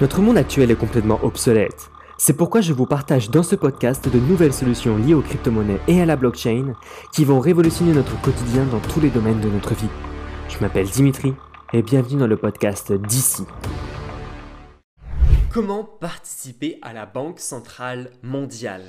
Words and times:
Notre 0.00 0.20
monde 0.20 0.36
actuel 0.36 0.72
est 0.72 0.76
complètement 0.76 1.22
obsolète. 1.22 1.88
C'est 2.18 2.36
pourquoi 2.36 2.60
je 2.60 2.72
vous 2.72 2.84
partage 2.84 3.30
dans 3.30 3.44
ce 3.44 3.54
podcast 3.54 4.08
de 4.08 4.18
nouvelles 4.18 4.52
solutions 4.52 4.96
liées 4.96 5.14
aux 5.14 5.22
crypto-monnaies 5.22 5.78
et 5.86 6.00
à 6.00 6.04
la 6.04 6.16
blockchain 6.16 6.74
qui 7.12 7.24
vont 7.24 7.38
révolutionner 7.38 7.92
notre 7.92 8.20
quotidien 8.20 8.64
dans 8.64 8.80
tous 8.80 9.00
les 9.00 9.10
domaines 9.10 9.40
de 9.40 9.48
notre 9.48 9.72
vie. 9.74 9.88
Je 10.48 10.58
m'appelle 10.58 10.88
Dimitri 10.88 11.32
et 11.72 11.82
bienvenue 11.82 12.18
dans 12.18 12.26
le 12.26 12.36
podcast 12.36 12.92
d'ici. 12.92 13.44
Comment 15.52 15.84
participer 15.84 16.80
à 16.82 16.92
la 16.92 17.06
Banque 17.06 17.38
Centrale 17.38 18.10
Mondiale? 18.24 18.82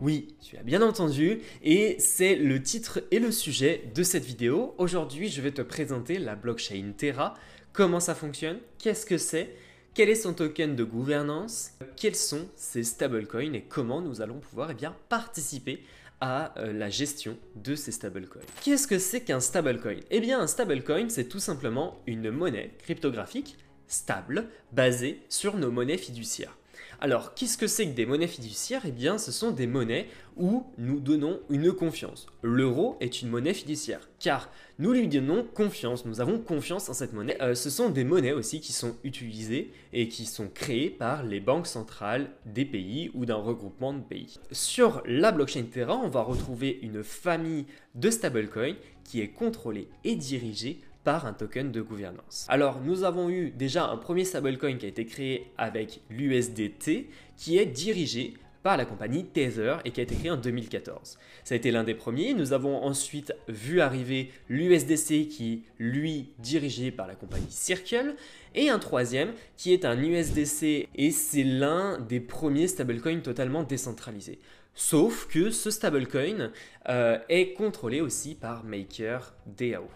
Oui, 0.00 0.34
tu 0.42 0.56
as 0.56 0.62
bien 0.62 0.80
entendu, 0.80 1.42
et 1.62 1.96
c'est 1.98 2.34
le 2.34 2.62
titre 2.62 3.02
et 3.10 3.18
le 3.18 3.30
sujet 3.30 3.92
de 3.94 4.02
cette 4.02 4.24
vidéo. 4.24 4.74
Aujourd'hui, 4.78 5.28
je 5.28 5.42
vais 5.42 5.52
te 5.52 5.60
présenter 5.60 6.18
la 6.18 6.36
blockchain 6.36 6.92
Terra, 6.96 7.34
comment 7.72 8.00
ça 8.00 8.14
fonctionne, 8.14 8.58
qu'est-ce 8.78 9.06
que 9.06 9.18
c'est, 9.18 9.54
quel 9.94 10.08
est 10.08 10.14
son 10.14 10.34
token 10.34 10.76
de 10.76 10.84
gouvernance, 10.84 11.72
quels 11.96 12.16
sont 12.16 12.48
ses 12.54 12.84
stablecoins 12.84 13.52
et 13.54 13.62
comment 13.62 14.00
nous 14.00 14.20
allons 14.22 14.38
pouvoir 14.38 14.70
eh 14.70 14.74
bien, 14.74 14.94
participer 15.08 15.82
à 16.20 16.58
euh, 16.58 16.72
la 16.72 16.90
gestion 16.90 17.38
de 17.56 17.74
ces 17.74 17.92
stablecoins. 17.92 18.42
Qu'est-ce 18.62 18.86
que 18.86 18.98
c'est 18.98 19.22
qu'un 19.22 19.40
stablecoin? 19.40 20.00
Eh 20.10 20.20
bien 20.20 20.40
un 20.40 20.46
stablecoin 20.46 21.08
c'est 21.08 21.28
tout 21.28 21.40
simplement 21.40 22.00
une 22.06 22.30
monnaie 22.30 22.72
cryptographique 22.78 23.56
stable 23.86 24.46
basée 24.72 25.22
sur 25.28 25.56
nos 25.56 25.70
monnaies 25.70 25.98
fiduciaires. 25.98 26.56
Alors, 27.02 27.32
qu'est-ce 27.32 27.56
que 27.56 27.66
c'est 27.66 27.86
que 27.86 27.94
des 27.94 28.04
monnaies 28.04 28.26
fiduciaires? 28.26 28.82
Eh 28.84 28.92
bien, 28.92 29.16
ce 29.16 29.32
sont 29.32 29.52
des 29.52 29.66
monnaies 29.66 30.06
où 30.36 30.66
nous 30.76 31.00
donnons 31.00 31.40
une 31.48 31.72
confiance. 31.72 32.26
L'euro 32.42 32.98
est 33.00 33.22
une 33.22 33.30
monnaie 33.30 33.54
fiduciaire, 33.54 34.10
car 34.18 34.50
nous 34.78 34.92
lui 34.92 35.08
donnons 35.08 35.46
confiance, 35.54 36.04
nous 36.04 36.20
avons 36.20 36.38
confiance 36.38 36.90
en 36.90 36.92
cette 36.92 37.14
monnaie. 37.14 37.40
Euh, 37.40 37.54
ce 37.54 37.70
sont 37.70 37.88
des 37.88 38.04
monnaies 38.04 38.32
aussi 38.32 38.60
qui 38.60 38.74
sont 38.74 38.96
utilisées 39.02 39.72
et 39.94 40.08
qui 40.08 40.26
sont 40.26 40.48
créées 40.48 40.90
par 40.90 41.22
les 41.22 41.40
banques 41.40 41.66
centrales 41.66 42.32
des 42.44 42.66
pays 42.66 43.10
ou 43.14 43.24
d'un 43.24 43.36
regroupement 43.36 43.94
de 43.94 44.02
pays. 44.02 44.38
Sur 44.52 45.02
la 45.06 45.32
blockchain 45.32 45.64
Terra, 45.72 45.96
on 45.96 46.10
va 46.10 46.20
retrouver 46.20 46.80
une 46.82 47.02
famille 47.02 47.64
de 47.94 48.10
stablecoins 48.10 48.76
qui 49.04 49.22
est 49.22 49.28
contrôlée 49.28 49.88
et 50.04 50.16
dirigée 50.16 50.80
par 51.04 51.26
un 51.26 51.32
token 51.32 51.72
de 51.72 51.80
gouvernance. 51.80 52.46
Alors 52.48 52.80
nous 52.80 53.04
avons 53.04 53.30
eu 53.30 53.50
déjà 53.50 53.86
un 53.86 53.96
premier 53.96 54.24
stablecoin 54.24 54.76
qui 54.76 54.86
a 54.86 54.88
été 54.88 55.06
créé 55.06 55.50
avec 55.56 56.00
l'USDT 56.10 57.08
qui 57.36 57.58
est 57.58 57.66
dirigé 57.66 58.34
par 58.62 58.76
la 58.76 58.84
compagnie 58.84 59.24
Tether 59.24 59.76
et 59.84 59.90
qui 59.90 60.00
a 60.00 60.02
été 60.02 60.14
créé 60.14 60.30
en 60.30 60.36
2014. 60.36 61.18
Ça 61.44 61.54
a 61.54 61.56
été 61.56 61.70
l'un 61.70 61.84
des 61.84 61.94
premiers. 61.94 62.34
Nous 62.34 62.52
avons 62.52 62.82
ensuite 62.84 63.34
vu 63.48 63.80
arriver 63.80 64.30
l'USDC 64.48 65.28
qui, 65.28 65.64
lui, 65.78 66.28
dirigé 66.38 66.90
par 66.90 67.06
la 67.06 67.14
compagnie 67.14 67.50
Circle. 67.50 68.14
Et 68.54 68.68
un 68.68 68.78
troisième 68.78 69.32
qui 69.56 69.72
est 69.72 69.84
un 69.84 69.98
USDC 69.98 70.88
et 70.94 71.10
c'est 71.10 71.44
l'un 71.44 71.98
des 71.98 72.20
premiers 72.20 72.68
stablecoins 72.68 73.20
totalement 73.20 73.62
décentralisés. 73.62 74.38
Sauf 74.74 75.26
que 75.26 75.50
ce 75.50 75.70
stablecoin 75.70 76.52
euh, 76.88 77.18
est 77.28 77.52
contrôlé 77.54 78.00
aussi 78.00 78.34
par 78.34 78.64
MakerDAO. 78.64 79.88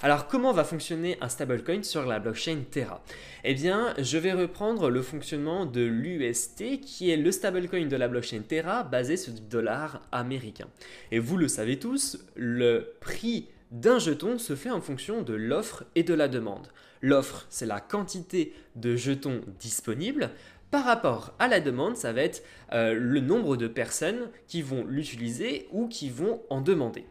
Alors 0.00 0.28
comment 0.28 0.52
va 0.52 0.62
fonctionner 0.62 1.18
un 1.20 1.28
stablecoin 1.28 1.82
sur 1.82 2.06
la 2.06 2.20
blockchain 2.20 2.58
Terra? 2.70 3.02
Eh 3.42 3.54
bien, 3.54 3.94
je 3.98 4.16
vais 4.16 4.32
reprendre 4.32 4.90
le 4.90 5.02
fonctionnement 5.02 5.66
de 5.66 5.80
l'UST 5.80 6.78
qui 6.80 7.10
est 7.10 7.16
le 7.16 7.32
stablecoin 7.32 7.86
de 7.86 7.96
la 7.96 8.06
blockchain 8.06 8.42
Terra 8.46 8.84
basé 8.84 9.16
sur 9.16 9.32
du 9.32 9.40
dollar 9.40 10.00
américain. 10.12 10.68
Et 11.10 11.18
vous 11.18 11.36
le 11.36 11.48
savez 11.48 11.80
tous, 11.80 12.24
le 12.36 12.92
prix 13.00 13.48
d'un 13.72 13.98
jeton 13.98 14.38
se 14.38 14.54
fait 14.54 14.70
en 14.70 14.80
fonction 14.80 15.22
de 15.22 15.34
l'offre 15.34 15.82
et 15.96 16.04
de 16.04 16.14
la 16.14 16.28
demande. 16.28 16.68
L'offre, 17.02 17.46
c'est 17.50 17.66
la 17.66 17.80
quantité 17.80 18.52
de 18.76 18.94
jetons 18.94 19.40
disponibles. 19.58 20.30
Par 20.70 20.84
rapport 20.84 21.34
à 21.40 21.48
la 21.48 21.58
demande, 21.58 21.96
ça 21.96 22.12
va 22.12 22.22
être 22.22 22.44
euh, 22.72 22.94
le 22.94 23.20
nombre 23.20 23.56
de 23.56 23.66
personnes 23.66 24.30
qui 24.46 24.62
vont 24.62 24.84
l'utiliser 24.84 25.66
ou 25.72 25.88
qui 25.88 26.08
vont 26.08 26.40
en 26.50 26.60
demander. 26.60 27.04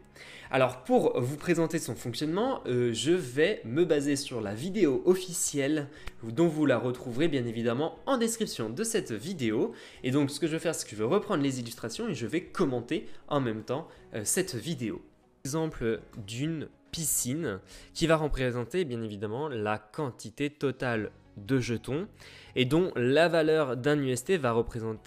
Alors 0.50 0.82
pour 0.82 1.20
vous 1.20 1.36
présenter 1.36 1.78
son 1.78 1.94
fonctionnement, 1.94 2.62
euh, 2.66 2.90
je 2.94 3.12
vais 3.12 3.60
me 3.66 3.84
baser 3.84 4.16
sur 4.16 4.40
la 4.40 4.54
vidéo 4.54 5.02
officielle 5.04 5.88
dont 6.22 6.48
vous 6.48 6.64
la 6.64 6.78
retrouverez 6.78 7.28
bien 7.28 7.44
évidemment 7.44 7.98
en 8.06 8.16
description 8.16 8.70
de 8.70 8.82
cette 8.82 9.12
vidéo. 9.12 9.72
Et 10.04 10.10
donc 10.10 10.30
ce 10.30 10.40
que 10.40 10.46
je 10.46 10.52
vais 10.52 10.58
faire, 10.58 10.74
c'est 10.74 10.86
que 10.86 10.96
je 10.96 11.02
vais 11.02 11.04
reprendre 11.04 11.42
les 11.42 11.60
illustrations 11.60 12.08
et 12.08 12.14
je 12.14 12.26
vais 12.26 12.44
commenter 12.44 13.06
en 13.28 13.40
même 13.40 13.62
temps 13.62 13.88
euh, 14.14 14.22
cette 14.24 14.54
vidéo. 14.54 15.02
Exemple 15.44 16.00
d'une 16.26 16.68
piscine 16.92 17.60
qui 17.92 18.06
va 18.06 18.16
représenter 18.16 18.86
bien 18.86 19.02
évidemment 19.02 19.50
la 19.50 19.76
quantité 19.76 20.48
totale 20.48 21.10
de 21.36 21.60
jetons 21.60 22.08
et 22.56 22.64
dont 22.64 22.90
la 22.96 23.28
valeur 23.28 23.76
d'un 23.76 23.98
UST 23.98 24.38
va 24.38 24.56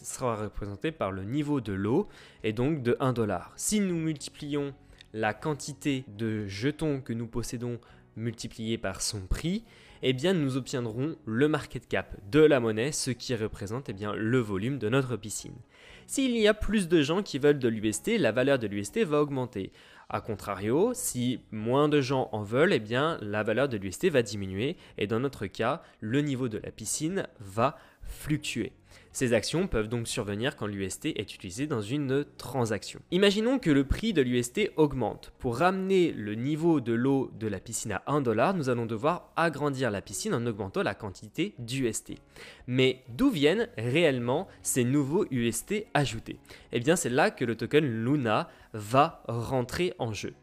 sera 0.03 0.35
représentée 0.35 0.91
par 0.91 1.11
le 1.11 1.23
niveau 1.23 1.61
de 1.61 1.73
l'eau 1.73 2.07
et 2.43 2.53
donc 2.53 2.83
de 2.83 2.95
1 2.99 3.13
dollar. 3.13 3.51
Si 3.55 3.79
nous 3.79 3.95
multiplions 3.95 4.75
la 5.13 5.33
quantité 5.33 6.05
de 6.07 6.47
jetons 6.47 7.01
que 7.01 7.13
nous 7.13 7.27
possédons 7.27 7.79
multiplié 8.15 8.77
par 8.77 9.01
son 9.01 9.21
prix, 9.21 9.63
eh 10.03 10.13
nous 10.33 10.57
obtiendrons 10.57 11.15
le 11.25 11.47
market 11.47 11.87
cap 11.87 12.15
de 12.31 12.39
la 12.39 12.59
monnaie, 12.59 12.91
ce 12.91 13.11
qui 13.11 13.35
représente 13.35 13.89
eh 13.89 13.95
le 14.15 14.39
volume 14.39 14.79
de 14.79 14.89
notre 14.89 15.15
piscine. 15.15 15.55
S'il 16.07 16.35
y 16.37 16.47
a 16.47 16.53
plus 16.53 16.87
de 16.87 17.01
gens 17.01 17.21
qui 17.21 17.39
veulent 17.39 17.59
de 17.59 17.67
l'UST, 17.67 18.17
la 18.17 18.31
valeur 18.31 18.59
de 18.59 18.67
l'UST 18.67 19.03
va 19.03 19.21
augmenter. 19.21 19.71
A 20.09 20.19
contrario, 20.19 20.91
si 20.93 21.39
moins 21.51 21.87
de 21.87 22.01
gens 22.01 22.27
en 22.33 22.43
veulent, 22.43 22.73
eh 22.73 22.79
bien 22.79 23.17
la 23.21 23.43
valeur 23.43 23.69
de 23.69 23.77
l'UST 23.77 24.09
va 24.09 24.21
diminuer 24.21 24.75
et 24.97 25.07
dans 25.07 25.19
notre 25.19 25.45
cas, 25.45 25.83
le 26.01 26.21
niveau 26.21 26.49
de 26.49 26.57
la 26.57 26.71
piscine 26.71 27.27
va 27.39 27.77
fluctuer. 28.01 28.73
Ces 29.13 29.33
actions 29.33 29.67
peuvent 29.67 29.89
donc 29.89 30.07
survenir 30.07 30.55
quand 30.55 30.67
l'UST 30.67 31.07
est 31.07 31.35
utilisé 31.35 31.67
dans 31.67 31.81
une 31.81 32.25
transaction. 32.37 33.01
Imaginons 33.11 33.59
que 33.59 33.69
le 33.69 33.83
prix 33.83 34.13
de 34.13 34.21
l'UST 34.21 34.71
augmente. 34.77 35.33
Pour 35.37 35.57
ramener 35.57 36.13
le 36.13 36.35
niveau 36.35 36.79
de 36.79 36.93
l'eau 36.93 37.29
de 37.37 37.47
la 37.47 37.59
piscine 37.59 37.91
à 37.91 38.03
1 38.07 38.21
dollar, 38.21 38.53
nous 38.53 38.69
allons 38.69 38.85
devoir 38.85 39.31
agrandir 39.35 39.91
la 39.91 40.01
piscine 40.01 40.33
en 40.33 40.45
augmentant 40.45 40.81
la 40.81 40.95
quantité 40.95 41.55
d'UST. 41.59 42.13
Mais 42.67 43.03
d'où 43.09 43.29
viennent 43.29 43.67
réellement 43.77 44.47
ces 44.61 44.85
nouveaux 44.85 45.25
UST 45.29 45.87
ajoutés? 45.93 46.39
Eh 46.71 46.79
bien 46.79 46.95
c'est 46.95 47.09
là 47.09 47.31
que 47.31 47.43
le 47.43 47.55
token 47.55 47.85
Luna 47.85 48.49
va 48.73 49.23
rentrer 49.27 49.93
en 49.99 50.13
jeu. 50.13 50.33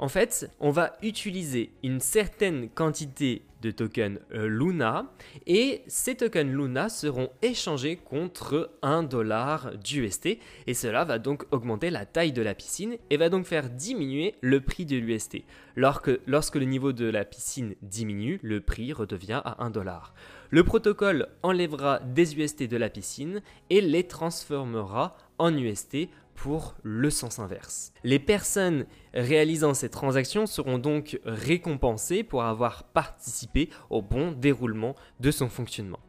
En 0.00 0.08
fait, 0.08 0.50
on 0.60 0.70
va 0.70 0.94
utiliser 1.02 1.72
une 1.82 2.00
certaine 2.00 2.70
quantité 2.70 3.42
de 3.60 3.70
tokens 3.70 4.18
euh, 4.32 4.48
Luna 4.48 5.12
et 5.46 5.82
ces 5.88 6.14
tokens 6.14 6.50
Luna 6.50 6.88
seront 6.88 7.28
échangés 7.42 7.96
contre 7.96 8.70
un 8.80 9.02
dollar 9.02 9.76
d'UST 9.76 10.38
et 10.66 10.72
cela 10.72 11.04
va 11.04 11.18
donc 11.18 11.44
augmenter 11.50 11.90
la 11.90 12.06
taille 12.06 12.32
de 12.32 12.40
la 12.40 12.54
piscine 12.54 12.96
et 13.10 13.18
va 13.18 13.28
donc 13.28 13.44
faire 13.44 13.68
diminuer 13.68 14.36
le 14.40 14.62
prix 14.62 14.86
de 14.86 14.96
l'UST. 14.96 15.44
Lorsque, 15.76 16.18
lorsque 16.26 16.56
le 16.56 16.64
niveau 16.64 16.94
de 16.94 17.04
la 17.04 17.26
piscine 17.26 17.74
diminue, 17.82 18.40
le 18.42 18.62
prix 18.62 18.94
redevient 18.94 19.42
à 19.44 19.62
1 19.62 19.68
dollar. 19.68 20.14
Le 20.48 20.64
protocole 20.64 21.28
enlèvera 21.42 22.00
des 22.00 22.38
UST 22.38 22.62
de 22.62 22.78
la 22.78 22.88
piscine 22.88 23.42
et 23.68 23.82
les 23.82 24.04
transformera 24.04 25.18
en 25.36 25.54
UST 25.54 26.08
pour 26.40 26.74
le 26.82 27.10
sens 27.10 27.38
inverse. 27.38 27.92
Les 28.02 28.18
personnes 28.18 28.86
réalisant 29.12 29.74
ces 29.74 29.90
transactions 29.90 30.46
seront 30.46 30.78
donc 30.78 31.20
récompensées 31.26 32.22
pour 32.22 32.44
avoir 32.44 32.84
participé 32.84 33.68
au 33.90 34.00
bon 34.00 34.32
déroulement 34.32 34.94
de 35.20 35.30
son 35.30 35.50
fonctionnement. 35.50 36.00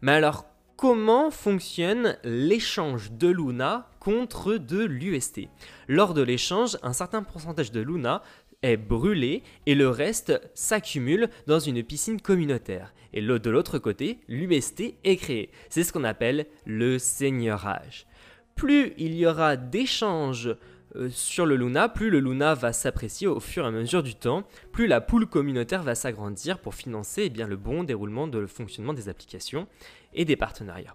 Mais 0.00 0.12
alors, 0.12 0.46
comment 0.76 1.32
fonctionne 1.32 2.16
l'échange 2.22 3.10
de 3.10 3.26
Luna 3.26 3.90
contre 3.98 4.56
de 4.56 4.84
l'UST 4.84 5.48
Lors 5.88 6.14
de 6.14 6.22
l'échange, 6.22 6.78
un 6.84 6.92
certain 6.92 7.24
pourcentage 7.24 7.72
de 7.72 7.80
Luna 7.80 8.22
est 8.62 8.76
brûlé 8.76 9.42
et 9.66 9.74
le 9.74 9.88
reste 9.88 10.40
s'accumule 10.54 11.28
dans 11.48 11.58
une 11.58 11.82
piscine 11.82 12.20
communautaire. 12.20 12.94
Et 13.12 13.20
de 13.20 13.50
l'autre 13.50 13.80
côté, 13.80 14.20
l'UST 14.28 14.94
est 15.02 15.16
créé. 15.16 15.50
C'est 15.70 15.82
ce 15.82 15.92
qu'on 15.92 16.04
appelle 16.04 16.46
le 16.66 17.00
seigneurage 17.00 18.06
plus 18.62 18.92
il 18.96 19.14
y 19.14 19.26
aura 19.26 19.56
d'échanges 19.56 20.54
euh, 20.94 21.08
sur 21.10 21.46
le 21.46 21.56
Luna, 21.56 21.88
plus 21.88 22.10
le 22.10 22.20
Luna 22.20 22.54
va 22.54 22.72
s'apprécier 22.72 23.26
au 23.26 23.40
fur 23.40 23.64
et 23.64 23.66
à 23.66 23.70
mesure 23.72 24.04
du 24.04 24.14
temps, 24.14 24.44
plus 24.70 24.86
la 24.86 25.00
poule 25.00 25.26
communautaire 25.26 25.82
va 25.82 25.96
s'agrandir 25.96 26.60
pour 26.60 26.76
financer 26.76 27.28
eh 27.34 27.44
le 27.44 27.56
bon 27.56 27.82
déroulement 27.82 28.28
de 28.28 28.38
le 28.38 28.46
fonctionnement 28.46 28.92
des 28.92 29.08
applications 29.08 29.66
et 30.14 30.24
des 30.24 30.36
partenariats. 30.36 30.94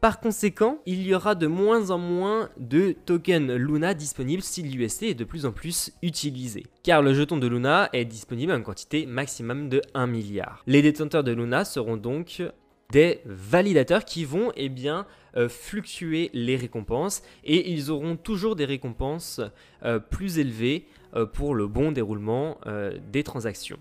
Par 0.00 0.20
conséquent, 0.20 0.80
il 0.86 1.06
y 1.06 1.14
aura 1.14 1.34
de 1.34 1.46
moins 1.46 1.90
en 1.90 1.98
moins 1.98 2.48
de 2.56 2.92
tokens 3.04 3.50
Luna 3.50 3.92
disponibles 3.92 4.42
si 4.42 4.62
l'UST 4.62 5.02
est 5.02 5.14
de 5.14 5.24
plus 5.24 5.44
en 5.44 5.52
plus 5.52 5.92
utilisé. 6.00 6.64
Car 6.82 7.02
le 7.02 7.12
jeton 7.12 7.36
de 7.36 7.46
Luna 7.46 7.90
est 7.92 8.06
disponible 8.06 8.52
une 8.52 8.62
quantité 8.62 9.04
maximum 9.04 9.68
de 9.68 9.82
1 9.92 10.06
milliard. 10.06 10.62
Les 10.66 10.80
détenteurs 10.80 11.24
de 11.24 11.32
Luna 11.32 11.66
seront 11.66 11.98
donc 11.98 12.42
des 12.90 13.20
validateurs 13.24 14.04
qui 14.04 14.24
vont 14.24 14.52
eh 14.56 14.70
euh, 15.36 15.48
fluctuer 15.48 16.30
les 16.32 16.56
récompenses 16.56 17.22
et 17.44 17.70
ils 17.70 17.90
auront 17.90 18.16
toujours 18.16 18.56
des 18.56 18.64
récompenses 18.64 19.40
euh, 19.84 19.98
plus 19.98 20.38
élevées 20.38 20.86
euh, 21.14 21.26
pour 21.26 21.54
le 21.54 21.66
bon 21.66 21.92
déroulement 21.92 22.58
des 23.12 23.22
transactions. 23.22 23.78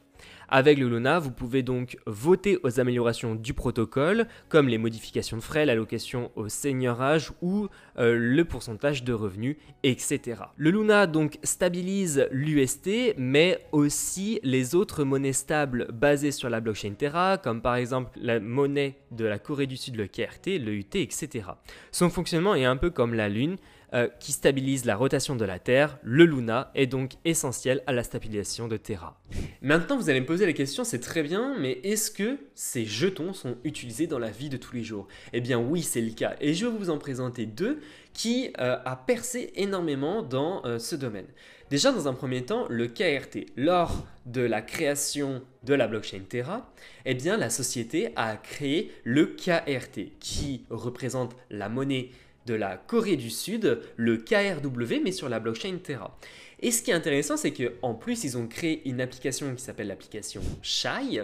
Avec 0.50 0.77
le 0.77 0.88
Luna, 0.88 1.19
vous 1.19 1.31
pouvez 1.31 1.63
donc 1.63 1.97
voter 2.06 2.57
aux 2.63 2.80
améliorations 2.80 3.36
du 3.36 3.53
protocole, 3.53 4.27
comme 4.50 4.68
les 4.68 4.77
modifications 4.77 5.38
de 5.38 5.42
frais, 5.42 5.65
l'allocation 5.65 6.31
au 6.36 6.50
seigneurage 6.50 7.31
ou 7.42 7.68
euh, 7.97 8.15
le 8.18 8.45
pourcentage 8.45 9.03
de 9.03 9.13
revenus, 9.13 9.57
etc. 9.83 10.42
Le 10.57 10.71
Luna 10.71 11.07
donc 11.07 11.39
stabilise 11.44 12.27
l'UST, 12.31 13.15
mais 13.18 13.59
aussi 13.71 14.39
les 14.44 14.75
autres 14.75 15.03
monnaies 15.03 15.33
stables 15.33 15.88
basées 15.92 16.31
sur 16.31 16.50
la 16.50 16.59
blockchain 16.59 16.94
Terra, 16.94 17.38
comme 17.38 17.62
par 17.62 17.75
exemple 17.75 18.12
la 18.21 18.39
monnaie 18.39 18.95
de 19.12 19.25
la 19.25 19.39
Corée 19.39 19.68
du 19.68 19.77
Sud, 19.77 19.95
le 19.95 20.07
KRT, 20.07 20.59
le 20.59 20.74
UT, 20.74 20.95
etc. 20.95 21.50
Son 21.91 22.09
fonctionnement 22.09 22.56
est 22.56 22.65
un 22.65 22.77
peu 22.77 22.89
comme 22.89 23.13
la 23.13 23.30
Lune, 23.30 23.57
euh, 23.95 24.09
qui 24.19 24.33
stabilise 24.33 24.86
la 24.86 24.95
rotation 24.95 25.36
de 25.36 25.45
la 25.45 25.57
Terre, 25.57 25.97
le 26.03 26.25
Luna 26.25 26.71
est 26.75 26.88
donc 26.88 27.13
essentiel 27.24 27.81
à 27.88 27.94
la 27.94 28.03
stabilisation 28.03 28.68
de 28.68 28.77
Terra. 28.77 29.19
Maintenant, 29.62 29.97
vous 29.97 30.09
allez 30.09 30.21
me 30.21 30.25
poser 30.25 30.45
la 30.45 30.53
question, 30.53 30.83
c'est 30.83 31.00
très 31.00 31.24
bien, 31.24 31.56
mais 31.59 31.80
est-ce 31.83 32.12
que 32.12 32.38
ces 32.56 32.86
jetons 32.86 33.33
sont 33.33 33.56
utilisés 33.63 34.07
dans 34.07 34.19
la 34.19 34.30
vie 34.30 34.50
de 34.50 34.57
tous 34.57 34.75
les 34.75 34.83
jours? 34.83 35.07
Eh 35.33 35.42
bien 35.42 35.57
oui, 35.59 35.81
c'est 35.81 36.01
le 36.01 36.12
cas, 36.12 36.36
et 36.42 36.53
je 36.53 36.65
vais 36.65 36.77
vous 36.77 36.89
en 36.89 36.97
présenter 36.97 37.45
deux 37.45 37.80
qui 38.15 38.51
euh, 38.59 38.77
a 38.83 38.95
percé 38.95 39.51
énormément 39.56 40.24
dans 40.24 40.65
euh, 40.65 40.80
ce 40.80 40.95
domaine. 40.95 41.27
Déjà, 41.69 41.91
dans 41.91 42.07
un 42.07 42.13
premier 42.13 42.45
temps, 42.45 42.68
le 42.69 42.88
KRT. 42.88 43.48
Lors 43.56 44.06
de 44.25 44.41
la 44.41 44.62
création 44.62 45.41
de 45.63 45.74
la 45.74 45.88
blockchain 45.88 46.21
Terra, 46.27 46.71
eh 47.06 47.13
bien, 47.13 47.38
la 47.38 47.50
société 47.50 48.13
a 48.15 48.38
créé 48.38 48.91
le 49.03 49.25
KRT, 49.25 50.18
qui 50.19 50.65
représente 50.69 51.36
la 51.50 51.68
monnaie 51.68 52.12
de 52.45 52.53
la 52.53 52.77
Corée 52.77 53.18
du 53.18 53.30
Sud, 53.30 53.81
le 53.95 54.18
KRW, 54.18 55.01
mais 55.03 55.12
sur 55.12 55.30
la 55.30 55.39
blockchain 55.39 55.77
Terra. 55.81 56.18
Et 56.62 56.71
ce 56.71 56.81
qui 56.81 56.92
est 56.92 56.95
intéressant, 56.95 57.38
c'est 57.38 57.51
qu'en 57.51 57.94
plus, 57.94 58.24
ils 58.24 58.38
ont 58.38 58.47
créé 58.47 58.81
une 58.88 59.01
application 59.01 59.53
qui 59.53 59.63
s'appelle 59.63 59.88
l'application 59.88 60.42
Shai, 60.62 61.21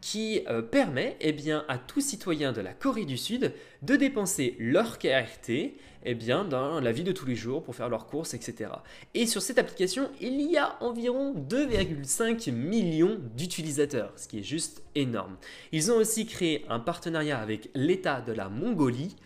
qui 0.00 0.40
euh, 0.48 0.62
permet 0.62 1.16
eh 1.20 1.32
bien, 1.32 1.64
à 1.68 1.78
tout 1.78 2.00
citoyen 2.00 2.52
de 2.52 2.60
la 2.60 2.72
Corée 2.72 3.04
du 3.04 3.16
Sud 3.16 3.52
de 3.82 3.96
dépenser 3.96 4.56
leur 4.58 4.98
KRT 4.98 5.74
eh 6.04 6.14
bien, 6.14 6.44
dans 6.44 6.80
la 6.80 6.92
vie 6.92 7.02
de 7.02 7.12
tous 7.12 7.26
les 7.26 7.34
jours 7.34 7.64
pour 7.64 7.74
faire 7.74 7.88
leurs 7.88 8.06
courses, 8.06 8.34
etc. 8.34 8.70
Et 9.14 9.26
sur 9.26 9.42
cette 9.42 9.58
application, 9.58 10.08
il 10.20 10.40
y 10.40 10.56
a 10.56 10.76
environ 10.80 11.34
2,5 11.34 12.52
millions 12.52 13.18
d'utilisateurs, 13.36 14.12
ce 14.16 14.28
qui 14.28 14.38
est 14.38 14.44
juste 14.44 14.82
énorme. 14.94 15.36
Ils 15.72 15.90
ont 15.90 15.96
aussi 15.96 16.24
créé 16.24 16.64
un 16.68 16.78
partenariat 16.78 17.38
avec 17.38 17.68
l'État 17.74 18.20
de 18.20 18.32
la 18.32 18.48
Mongolie 18.48 19.16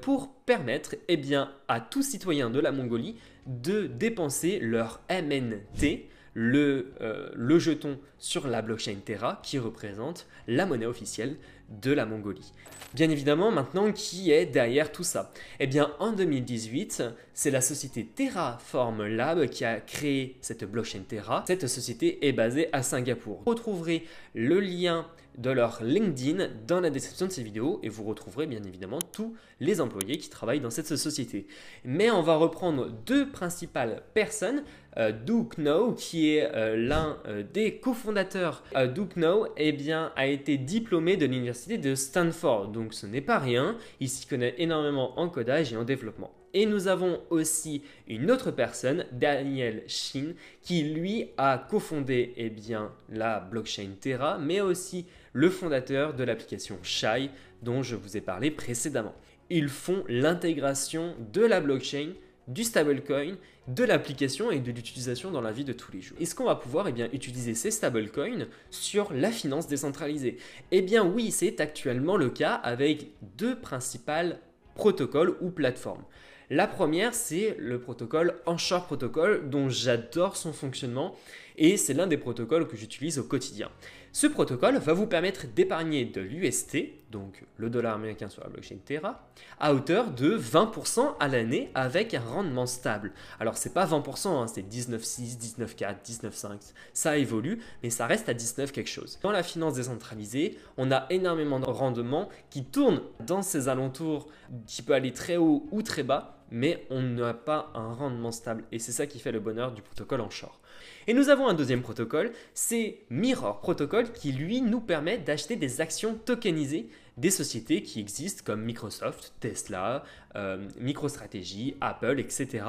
pour 0.00 0.34
permettre 0.46 0.96
eh 1.08 1.16
bien, 1.16 1.52
à 1.68 1.80
tout 1.80 2.02
citoyen 2.02 2.50
de 2.50 2.60
la 2.60 2.70
Mongolie 2.72 3.16
de 3.46 3.86
dépenser 3.86 4.58
leur 4.60 5.00
MNT, 5.10 6.08
euh, 6.36 7.30
le, 7.34 7.58
jeton 7.58 7.98
sur 8.18 8.48
la 8.48 8.60
blockchain 8.60 8.96
Terra 9.04 9.40
qui 9.42 9.58
représente 9.58 10.26
la 10.48 10.66
monnaie 10.66 10.86
officielle 10.86 11.36
de 11.68 11.92
la 11.92 12.06
Mongolie. 12.06 12.52
Bien 12.94 13.10
évidemment, 13.10 13.50
maintenant, 13.50 13.90
qui 13.92 14.30
est 14.30 14.46
derrière 14.46 14.92
tout 14.92 15.02
ça? 15.02 15.32
Eh 15.58 15.66
bien, 15.66 15.92
en 15.98 16.12
2018, 16.12 17.02
c'est 17.32 17.50
la 17.50 17.60
société 17.60 18.04
Terraform 18.04 19.06
Lab 19.06 19.46
qui 19.48 19.64
a 19.64 19.80
créé 19.80 20.36
cette 20.40 20.64
blockchain 20.64 21.00
Terra. 21.06 21.44
Cette 21.46 21.66
société 21.66 22.26
est 22.26 22.32
basée 22.32 22.68
à 22.72 22.82
Singapour. 22.82 23.42
Vous 23.44 23.50
retrouverez 23.50 24.04
le 24.34 24.60
lien 24.60 25.06
de 25.38 25.50
leur 25.50 25.82
LinkedIn 25.82 26.48
dans 26.66 26.80
la 26.80 26.90
description 26.90 27.26
de 27.26 27.32
ces 27.32 27.42
vidéos 27.42 27.80
et 27.82 27.88
vous 27.88 28.04
retrouverez 28.04 28.46
bien 28.46 28.62
évidemment 28.62 29.00
tous 29.00 29.34
les 29.60 29.80
employés 29.80 30.16
qui 30.16 30.30
travaillent 30.30 30.60
dans 30.60 30.70
cette 30.70 30.96
société. 30.96 31.46
Mais 31.84 32.10
on 32.10 32.22
va 32.22 32.36
reprendre 32.36 32.90
deux 33.04 33.28
principales 33.28 34.02
personnes. 34.14 34.62
Euh, 34.96 35.10
Duke 35.10 35.58
No, 35.58 35.92
qui 35.92 36.36
est 36.36 36.48
euh, 36.54 36.76
l'un 36.76 37.18
euh, 37.26 37.42
des 37.42 37.78
cofondateurs. 37.78 38.62
Euh, 38.76 38.86
Duke 38.86 39.16
No 39.16 39.48
eh 39.56 39.72
bien, 39.72 40.12
a 40.14 40.28
été 40.28 40.56
diplômé 40.56 41.16
de 41.16 41.26
l'université 41.26 41.53
de 41.78 41.94
Stanford, 41.94 42.68
donc 42.68 42.94
ce 42.94 43.06
n'est 43.06 43.20
pas 43.20 43.38
rien. 43.38 43.76
Il 44.00 44.08
s'y 44.08 44.26
connaît 44.26 44.54
énormément 44.58 45.18
en 45.18 45.28
codage 45.28 45.72
et 45.72 45.76
en 45.76 45.84
développement. 45.84 46.32
Et 46.52 46.66
nous 46.66 46.88
avons 46.88 47.20
aussi 47.30 47.82
une 48.06 48.30
autre 48.30 48.50
personne, 48.50 49.06
Daniel 49.12 49.82
Shin, 49.86 50.34
qui 50.62 50.82
lui 50.82 51.30
a 51.36 51.58
cofondé 51.58 52.32
eh 52.36 52.50
bien, 52.50 52.92
la 53.08 53.40
blockchain 53.40 53.90
Terra, 54.00 54.38
mais 54.38 54.60
aussi 54.60 55.06
le 55.32 55.48
fondateur 55.50 56.14
de 56.14 56.24
l'application 56.24 56.78
Shai 56.82 57.30
dont 57.62 57.82
je 57.82 57.96
vous 57.96 58.16
ai 58.16 58.20
parlé 58.20 58.50
précédemment. 58.50 59.14
Ils 59.50 59.68
font 59.68 60.04
l'intégration 60.08 61.14
de 61.32 61.42
la 61.42 61.60
blockchain, 61.60 62.12
du 62.48 62.64
stablecoin, 62.64 63.36
de 63.68 63.84
l'application 63.84 64.50
et 64.50 64.60
de 64.60 64.70
l'utilisation 64.70 65.30
dans 65.30 65.40
la 65.40 65.52
vie 65.52 65.64
de 65.64 65.72
tous 65.72 65.92
les 65.92 66.02
jours. 66.02 66.16
Est-ce 66.20 66.34
qu'on 66.34 66.44
va 66.44 66.56
pouvoir 66.56 66.88
eh 66.88 66.92
bien, 66.92 67.08
utiliser 67.12 67.54
ces 67.54 67.70
stablecoins 67.70 68.46
sur 68.70 69.12
la 69.12 69.30
finance 69.30 69.66
décentralisée 69.66 70.36
Eh 70.70 70.82
bien 70.82 71.04
oui, 71.04 71.30
c'est 71.30 71.60
actuellement 71.60 72.16
le 72.16 72.30
cas 72.30 72.54
avec 72.54 73.08
deux 73.36 73.58
principales 73.58 74.38
protocoles 74.74 75.36
ou 75.40 75.50
plateformes. 75.50 76.04
La 76.50 76.66
première, 76.66 77.14
c'est 77.14 77.56
le 77.58 77.80
protocole 77.80 78.38
Anchor 78.44 78.84
Protocol, 78.84 79.48
dont 79.48 79.70
j'adore 79.70 80.36
son 80.36 80.52
fonctionnement 80.52 81.16
et 81.56 81.76
c'est 81.76 81.94
l'un 81.94 82.06
des 82.06 82.16
protocoles 82.16 82.66
que 82.66 82.76
j'utilise 82.76 83.18
au 83.18 83.24
quotidien. 83.24 83.70
Ce 84.12 84.28
protocole 84.28 84.76
va 84.76 84.92
vous 84.92 85.08
permettre 85.08 85.46
d'épargner 85.48 86.04
de 86.04 86.20
l'UST, 86.20 86.78
donc 87.10 87.44
le 87.56 87.68
dollar 87.68 87.96
américain 87.96 88.28
sur 88.28 88.44
la 88.44 88.48
blockchain 88.48 88.76
Terra, 88.84 89.28
à 89.58 89.74
hauteur 89.74 90.12
de 90.12 90.38
20% 90.38 91.14
à 91.18 91.26
l'année 91.26 91.70
avec 91.74 92.14
un 92.14 92.20
rendement 92.20 92.66
stable. 92.66 93.12
Alors 93.40 93.56
c'est 93.56 93.74
pas 93.74 93.86
20%, 93.86 94.28
hein, 94.28 94.46
c'est 94.46 94.62
19,6, 94.62 95.58
19,4, 95.58 95.96
19,5, 96.04 96.58
ça 96.92 97.18
évolue, 97.18 97.60
mais 97.82 97.90
ça 97.90 98.06
reste 98.06 98.28
à 98.28 98.34
19 98.34 98.70
quelque 98.70 98.88
chose. 98.88 99.18
Dans 99.20 99.32
la 99.32 99.42
finance 99.42 99.74
décentralisée, 99.74 100.58
on 100.76 100.92
a 100.92 101.06
énormément 101.10 101.58
de 101.58 101.66
rendements 101.66 102.28
qui 102.50 102.64
tournent 102.64 103.02
dans 103.18 103.42
ces 103.42 103.68
alentours, 103.68 104.28
qui 104.66 104.82
peut 104.82 104.94
aller 104.94 105.12
très 105.12 105.38
haut 105.38 105.66
ou 105.72 105.82
très 105.82 106.04
bas, 106.04 106.43
mais 106.50 106.86
on 106.90 107.02
n'a 107.02 107.34
pas 107.34 107.70
un 107.74 107.92
rendement 107.92 108.32
stable. 108.32 108.64
Et 108.72 108.78
c'est 108.78 108.92
ça 108.92 109.06
qui 109.06 109.18
fait 109.18 109.32
le 109.32 109.40
bonheur 109.40 109.72
du 109.72 109.82
protocole 109.82 110.20
en 110.20 110.30
short. 110.30 110.60
Et 111.06 111.14
nous 111.14 111.28
avons 111.28 111.48
un 111.48 111.54
deuxième 111.54 111.82
protocole, 111.82 112.32
c'est 112.54 112.98
Mirror 113.10 113.60
Protocol 113.60 114.10
qui 114.12 114.32
lui 114.32 114.62
nous 114.62 114.80
permet 114.80 115.18
d'acheter 115.18 115.56
des 115.56 115.80
actions 115.80 116.14
tokenisées 116.24 116.88
des 117.16 117.30
sociétés 117.30 117.82
qui 117.82 118.00
existent 118.00 118.42
comme 118.44 118.62
Microsoft, 118.62 119.34
Tesla, 119.38 120.02
euh, 120.34 120.66
MicroStrategy, 120.80 121.76
Apple, 121.80 122.18
etc. 122.18 122.64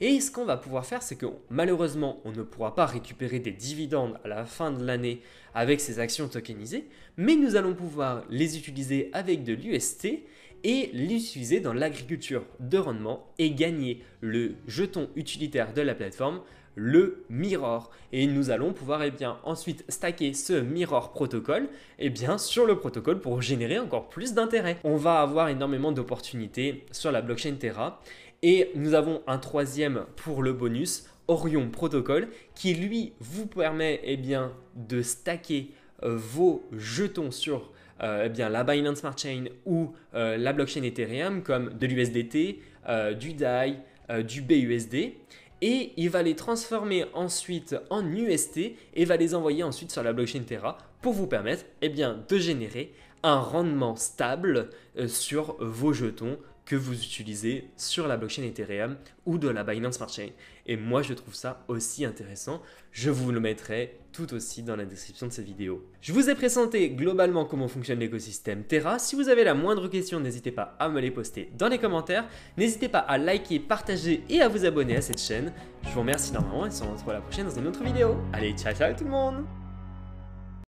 Et 0.00 0.20
ce 0.20 0.30
qu'on 0.30 0.44
va 0.44 0.56
pouvoir 0.56 0.86
faire, 0.86 1.02
c'est 1.02 1.16
que 1.16 1.26
malheureusement, 1.50 2.20
on 2.24 2.32
ne 2.32 2.42
pourra 2.42 2.74
pas 2.74 2.86
récupérer 2.86 3.40
des 3.40 3.50
dividendes 3.50 4.18
à 4.24 4.28
la 4.28 4.44
fin 4.44 4.70
de 4.70 4.84
l'année 4.84 5.20
avec 5.54 5.80
ces 5.80 5.98
actions 5.98 6.28
tokenisées, 6.28 6.86
mais 7.16 7.34
nous 7.34 7.56
allons 7.56 7.74
pouvoir 7.74 8.22
les 8.30 8.56
utiliser 8.56 9.10
avec 9.12 9.42
de 9.42 9.54
l'UST 9.54 10.20
et 10.64 10.90
l'utiliser 10.92 11.60
dans 11.60 11.72
l'agriculture 11.72 12.44
de 12.60 12.78
rendement 12.78 13.26
et 13.38 13.50
gagner 13.50 14.02
le 14.20 14.54
jeton 14.66 15.08
utilitaire 15.16 15.72
de 15.72 15.82
la 15.82 15.94
plateforme 15.94 16.40
le 16.78 17.24
Mirror. 17.28 17.90
Et 18.12 18.26
nous 18.26 18.50
allons 18.50 18.72
pouvoir 18.72 19.02
eh 19.02 19.12
ensuite 19.44 19.84
stacker 19.88 20.32
ce 20.32 20.54
Mirror 20.54 21.12
protocole 21.12 21.68
eh 21.98 22.08
bien, 22.08 22.38
sur 22.38 22.66
le 22.66 22.78
protocole 22.78 23.20
pour 23.20 23.42
générer 23.42 23.78
encore 23.78 24.08
plus 24.08 24.32
d'intérêt. 24.32 24.78
On 24.84 24.96
va 24.96 25.20
avoir 25.20 25.48
énormément 25.48 25.92
d'opportunités 25.92 26.86
sur 26.92 27.12
la 27.12 27.20
blockchain 27.20 27.56
Terra. 27.58 28.00
Et 28.42 28.70
nous 28.76 28.94
avons 28.94 29.22
un 29.26 29.38
troisième 29.38 30.04
pour 30.14 30.42
le 30.42 30.52
bonus, 30.52 31.06
Orion 31.26 31.68
Protocol, 31.68 32.28
qui 32.54 32.72
lui 32.74 33.12
vous 33.18 33.46
permet 33.46 34.00
eh 34.04 34.16
de 34.76 35.02
stacker 35.02 35.72
vos 36.02 36.62
jetons 36.72 37.30
sur 37.30 37.72
euh, 38.02 38.28
eh 38.32 38.48
la 38.48 38.64
Binance 38.64 38.98
Smart 38.98 39.16
Chain 39.18 39.44
ou 39.66 39.92
euh, 40.14 40.36
la 40.36 40.52
blockchain 40.52 40.82
Ethereum 40.82 41.42
comme 41.42 41.74
de 41.74 41.86
l'USDT, 41.86 42.60
du 43.18 43.34
DAI, 43.34 43.80
du 44.24 44.40
BUSD 44.40 45.12
et 45.60 45.92
il 45.96 46.10
va 46.10 46.22
les 46.22 46.36
transformer 46.36 47.04
ensuite 47.14 47.76
en 47.90 48.06
UST 48.06 48.58
et 48.94 49.04
va 49.04 49.16
les 49.16 49.34
envoyer 49.34 49.62
ensuite 49.62 49.90
sur 49.90 50.02
la 50.02 50.12
blockchain 50.12 50.42
Terra 50.42 50.78
pour 51.02 51.12
vous 51.12 51.26
permettre 51.26 51.64
eh 51.82 51.88
de 51.88 52.38
générer 52.38 52.92
un 53.22 53.40
rendement 53.40 53.96
stable 53.96 54.70
euh, 54.96 55.08
sur 55.08 55.56
vos 55.58 55.92
jetons 55.92 56.38
que 56.68 56.76
vous 56.76 56.92
utilisez 56.92 57.70
sur 57.78 58.06
la 58.06 58.18
blockchain 58.18 58.42
Ethereum 58.42 58.96
ou 59.24 59.38
de 59.38 59.48
la 59.48 59.64
Binance 59.64 59.96
Smart 59.96 60.10
Chain. 60.10 60.28
Et 60.66 60.76
moi, 60.76 61.00
je 61.00 61.14
trouve 61.14 61.34
ça 61.34 61.64
aussi 61.66 62.04
intéressant. 62.04 62.60
Je 62.92 63.08
vous 63.08 63.32
le 63.32 63.40
mettrai 63.40 63.96
tout 64.12 64.34
aussi 64.34 64.62
dans 64.62 64.76
la 64.76 64.84
description 64.84 65.26
de 65.26 65.32
cette 65.32 65.46
vidéo. 65.46 65.82
Je 66.02 66.12
vous 66.12 66.28
ai 66.28 66.34
présenté 66.34 66.90
globalement 66.90 67.46
comment 67.46 67.68
fonctionne 67.68 68.00
l'écosystème 68.00 68.64
Terra. 68.64 68.98
Si 68.98 69.16
vous 69.16 69.30
avez 69.30 69.44
la 69.44 69.54
moindre 69.54 69.88
question, 69.88 70.20
n'hésitez 70.20 70.52
pas 70.52 70.76
à 70.78 70.90
me 70.90 71.00
les 71.00 71.10
poster 71.10 71.50
dans 71.56 71.68
les 71.68 71.78
commentaires. 71.78 72.28
N'hésitez 72.58 72.88
pas 72.88 72.98
à 72.98 73.16
liker, 73.16 73.60
partager 73.60 74.22
et 74.28 74.42
à 74.42 74.48
vous 74.48 74.66
abonner 74.66 74.96
à 74.96 75.00
cette 75.00 75.22
chaîne. 75.22 75.54
Je 75.84 75.88
vous 75.88 76.00
remercie 76.00 76.32
énormément 76.32 76.66
et 76.66 76.68
on 76.68 76.70
se 76.70 76.84
retrouve 76.84 77.14
la 77.14 77.22
prochaine 77.22 77.46
dans 77.46 77.58
une 77.58 77.66
autre 77.66 77.82
vidéo. 77.82 78.14
Allez, 78.34 78.52
ciao 78.52 78.74
ciao 78.74 78.92
tout 78.94 79.04
le 79.04 79.10
monde 79.10 79.46